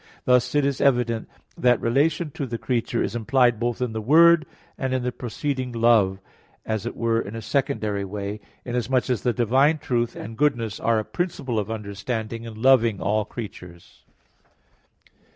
Thus 0.25 0.55
it 0.55 0.65
is 0.65 0.81
evident 0.81 1.29
that 1.55 1.79
relation 1.79 2.31
to 2.31 2.47
the 2.47 2.57
creature 2.57 3.03
is 3.03 3.15
implied 3.15 3.59
both 3.59 3.83
in 3.83 3.93
the 3.93 4.01
Word 4.01 4.47
and 4.75 4.95
in 4.95 5.03
the 5.03 5.11
proceeding 5.11 5.71
Love, 5.73 6.17
as 6.65 6.87
it 6.87 6.95
were 6.95 7.21
in 7.21 7.35
a 7.35 7.41
secondary 7.43 8.03
way, 8.03 8.39
inasmuch 8.65 9.11
as 9.11 9.21
the 9.21 9.31
divine 9.31 9.77
truth 9.77 10.15
and 10.15 10.39
goodness 10.39 10.79
are 10.79 10.97
a 10.97 11.05
principle 11.05 11.59
of 11.59 11.69
understanding 11.69 12.47
and 12.47 12.57
loving 12.57 12.99
all 12.99 13.25
creatures. 13.25 14.01